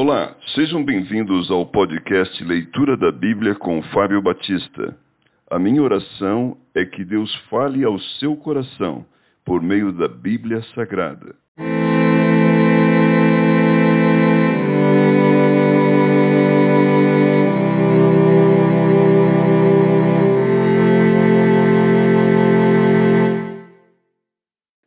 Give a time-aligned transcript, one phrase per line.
[0.00, 4.96] Olá, sejam bem-vindos ao podcast Leitura da Bíblia com Fábio Batista.
[5.50, 9.04] A minha oração é que Deus fale ao seu coração
[9.44, 11.34] por meio da Bíblia Sagrada.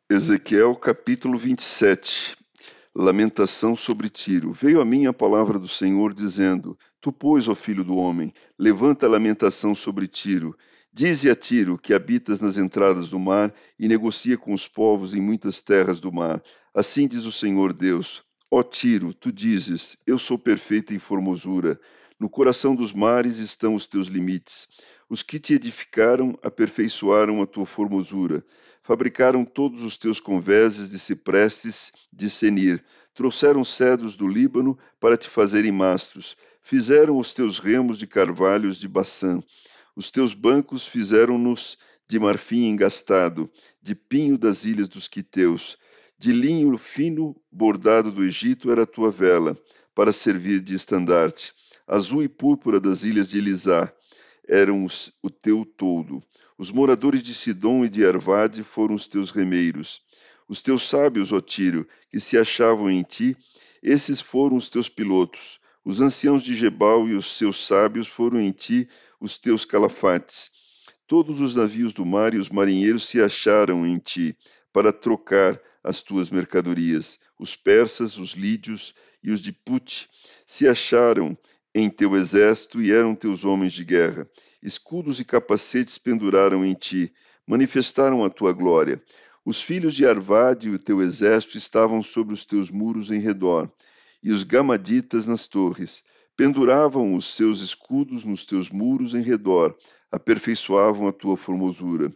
[0.09, 2.40] Ezequiel capítulo 27
[2.93, 4.51] Lamentação sobre Tiro.
[4.51, 9.05] Veio a mim a palavra do Senhor, dizendo: Tu, pois, ó filho do homem, levanta
[9.05, 10.53] a lamentação sobre Tiro.
[10.91, 15.21] Dize a Tiro que habitas nas entradas do mar e negocia com os povos em
[15.21, 16.43] muitas terras do mar.
[16.73, 21.79] Assim diz o Senhor Deus: Ó Tiro, tu dizes: Eu sou perfeita em formosura.
[22.19, 24.67] No coração dos mares estão os teus limites.
[25.09, 28.43] Os que te edificaram aperfeiçoaram a tua formosura.
[28.83, 32.83] Fabricaram todos os teus convéses de ciprestes de Senir.
[33.13, 36.35] Trouxeram cedros do Líbano para te fazerem mastros.
[36.63, 39.41] Fizeram os teus remos de carvalhos de Baçã.
[39.95, 43.49] Os teus bancos fizeram-nos de marfim engastado,
[43.81, 45.77] de pinho das ilhas dos quiteus.
[46.17, 49.57] De linho fino bordado do Egito era a tua vela,
[49.93, 51.53] para servir de estandarte.
[51.85, 53.93] Azul e púrpura das ilhas de Elisá
[54.47, 54.87] eram
[55.21, 56.23] o teu todo.
[56.57, 60.01] Os moradores de Sidom e de Arvade foram os teus remeiros.
[60.47, 63.37] Os teus sábios, ó Tírio, que se achavam em ti,
[63.81, 65.59] esses foram os teus pilotos.
[65.83, 68.87] Os anciãos de Gebal e os seus sábios foram em ti
[69.19, 70.51] os teus calafates.
[71.07, 74.37] Todos os navios do mar e os marinheiros se acharam em ti
[74.71, 77.19] para trocar as tuas mercadorias.
[77.39, 80.07] Os persas, os lídios e os de Put
[80.45, 81.37] se acharam
[81.73, 84.29] em teu exército e eram teus homens de guerra.
[84.61, 87.13] Escudos e capacetes penduraram em ti,
[87.47, 89.01] manifestaram a tua glória.
[89.43, 93.71] Os filhos de Arvade e o teu exército estavam sobre os teus muros em redor,
[94.21, 96.03] e os gamaditas nas torres.
[96.37, 99.75] Penduravam os seus escudos nos teus muros em redor,
[100.11, 102.13] aperfeiçoavam a tua formosura.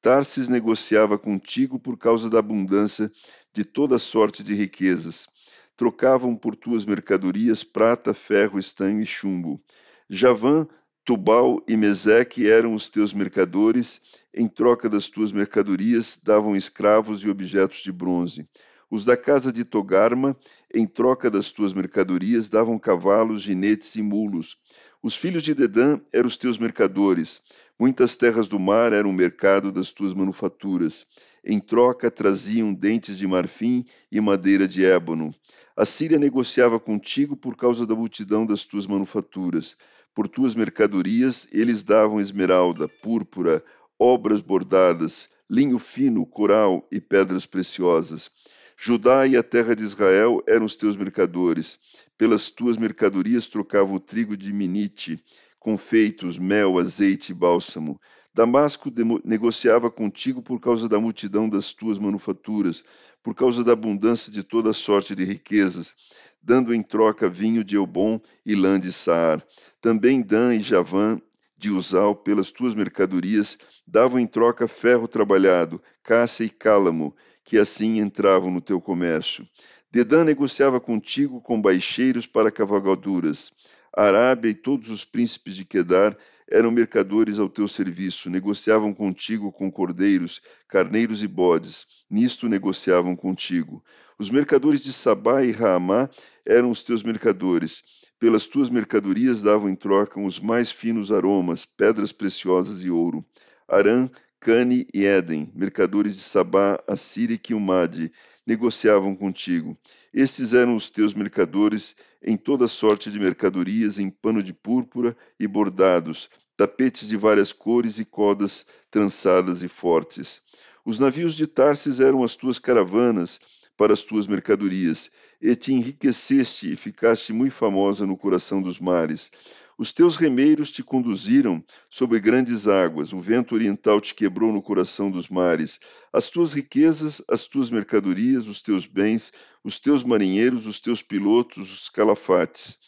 [0.00, 3.10] Tarsis negociava contigo por causa da abundância
[3.52, 5.28] de toda sorte de riquezas.
[5.78, 9.62] Trocavam por tuas mercadorias prata, ferro, estanho e chumbo.
[10.10, 10.66] Javã
[11.04, 14.00] Tubal e Meseque eram os teus mercadores,
[14.34, 18.48] em troca das tuas mercadorias davam escravos e objetos de bronze.
[18.90, 20.36] Os da casa de Togarma,
[20.74, 24.56] em troca das tuas mercadorias, davam cavalos, ginetes e mulos.
[25.00, 27.40] Os filhos de Dedã eram os teus mercadores.
[27.80, 31.06] Muitas terras do mar eram o mercado das tuas manufaturas.
[31.44, 35.32] Em troca traziam dentes de marfim e madeira de ébano.
[35.76, 39.76] A Síria negociava contigo por causa da multidão das tuas manufaturas.
[40.12, 43.62] Por tuas mercadorias eles davam esmeralda, púrpura,
[43.96, 48.28] obras bordadas, linho fino, coral e pedras preciosas.
[48.76, 51.78] Judá e a terra de Israel eram os teus mercadores.
[52.16, 55.22] Pelas tuas mercadorias trocavam o trigo de Minite,
[55.68, 58.00] confeitos, mel, azeite e bálsamo.
[58.32, 58.90] Damasco
[59.22, 62.82] negociava contigo por causa da multidão das tuas manufaturas,
[63.22, 65.94] por causa da abundância de toda sorte de riquezas,
[66.42, 69.46] dando em troca vinho de Eubom e lã de Saar.
[69.78, 71.20] Também Dan e Javã
[71.54, 77.14] de Uzal, pelas tuas mercadorias, davam em troca ferro trabalhado, caça e cálamo,
[77.44, 79.46] que assim entravam no teu comércio.
[79.90, 83.52] Dedã negociava contigo com baixeiros para cavalgaduras.
[83.96, 86.16] Arábia e todos os príncipes de Quedar
[86.50, 91.86] eram mercadores ao teu serviço, negociavam contigo com cordeiros, carneiros e bodes.
[92.10, 93.84] Nisto negociavam contigo.
[94.18, 96.08] Os mercadores de Sabá e Raamá
[96.44, 97.82] eram os teus mercadores.
[98.18, 103.24] Pelas tuas mercadorias davam em troca os mais finos aromas, pedras preciosas e ouro.
[103.68, 104.10] Arã,
[104.40, 108.10] Cane e Éden, mercadores de Sabá, Assíria e Quilmade,
[108.48, 109.76] negociavam contigo.
[110.12, 115.46] Estes eram os teus mercadores em toda sorte de mercadorias, em pano de púrpura e
[115.46, 120.40] bordados, tapetes de várias cores e cordas trançadas e fortes.
[120.82, 123.38] Os navios de Tarsis eram as tuas caravanas,
[123.76, 125.10] para as tuas mercadorias,
[125.42, 129.30] e te enriqueceste e ficaste muito famosa no coração dos mares.
[129.78, 135.08] Os teus remeiros te conduziram sobre grandes águas, o vento oriental te quebrou no coração
[135.08, 135.78] dos mares.
[136.12, 139.32] As tuas riquezas, as tuas mercadorias, os teus bens,
[139.62, 142.80] os teus marinheiros, os teus pilotos, os calafates,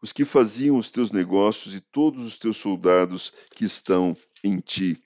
[0.00, 4.96] os que faziam os teus negócios e todos os teus soldados que estão em ti,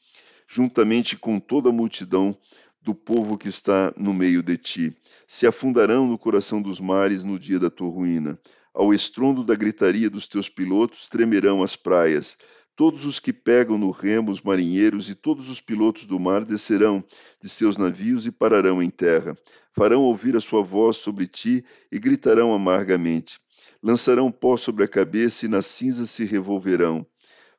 [0.46, 2.38] juntamente com toda a multidão
[2.82, 4.96] do povo que está no meio de ti.
[5.26, 8.38] Se afundarão no coração dos mares no dia da tua ruína.
[8.74, 12.38] Ao estrondo da gritaria dos teus pilotos tremerão as praias.
[12.74, 17.04] Todos os que pegam no remo, os marinheiros e todos os pilotos do mar descerão
[17.40, 19.36] de seus navios e pararão em terra.
[19.74, 23.38] Farão ouvir a sua voz sobre ti e gritarão amargamente.
[23.82, 27.06] Lançarão pó sobre a cabeça e nas cinzas se revolverão.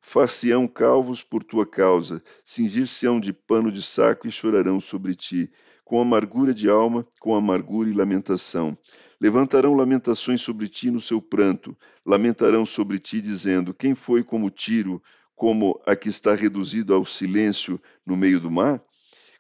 [0.02, 5.52] Far-se-ão calvos por tua causa, cingir-se-ão de pano de saco e chorarão sobre ti,
[5.86, 8.78] com amargura de alma, com amargura e lamentação.
[9.24, 15.02] Levantarão lamentações sobre ti no seu pranto, lamentarão sobre ti, dizendo: Quem foi como Tiro,
[15.34, 18.84] como a que está reduzida ao silêncio no meio do mar?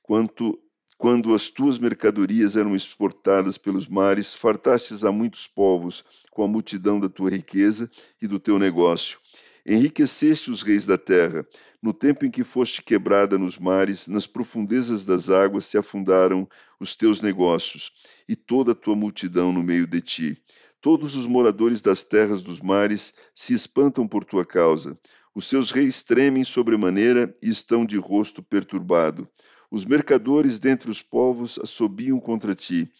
[0.01, 0.57] Quanto
[0.97, 6.97] quando as tuas mercadorias eram exportadas pelos mares, fartastes a muitos povos com a multidão
[6.97, 7.91] da tua riqueza
[8.21, 9.19] e do teu negócio.
[9.65, 11.47] Enriqueceste os reis da terra.
[11.81, 16.47] No tempo em que foste quebrada nos mares, nas profundezas das águas se afundaram
[16.79, 17.91] os teus negócios
[18.27, 20.37] e toda a tua multidão no meio de ti.
[20.81, 24.99] Todos os moradores das terras dos mares se espantam por tua causa.
[25.33, 29.27] Os seus reis tremem sobremaneira e estão de rosto perturbado.
[29.71, 32.91] Os mercadores dentre os povos assobiam contra ti.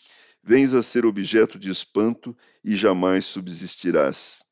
[0.42, 4.44] Vens a ser objeto de espanto e jamais subsistirás.